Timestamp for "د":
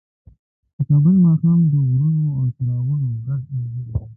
0.75-0.77, 1.71-1.73